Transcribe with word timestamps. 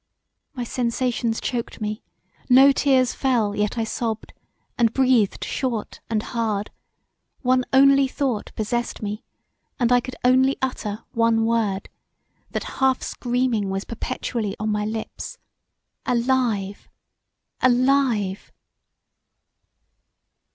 My 0.55 0.63
sensations 0.63 1.39
choked 1.39 1.79
me 1.79 2.01
No 2.49 2.71
tears 2.71 3.13
fell 3.13 3.55
yet 3.55 3.77
I 3.77 3.83
sobbed, 3.83 4.33
and 4.75 4.91
breathed 4.93 5.43
short 5.45 5.99
and 6.09 6.23
hard; 6.23 6.71
one 7.43 7.65
only 7.71 8.07
thought 8.07 8.51
possessed 8.55 9.03
me, 9.03 9.23
and 9.79 9.91
I 9.91 9.99
could 9.99 10.15
only 10.23 10.57
utter 10.59 11.03
one 11.11 11.45
word, 11.45 11.87
that 12.49 12.63
half 12.81 13.03
screaming 13.03 13.69
was 13.69 13.85
perpetually 13.85 14.55
on 14.59 14.71
my 14.71 14.85
lips; 14.85 15.37
Alive! 16.07 16.89
Alive! 17.61 18.51